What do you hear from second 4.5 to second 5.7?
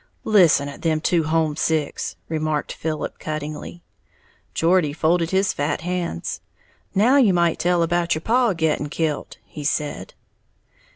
Geordie folded his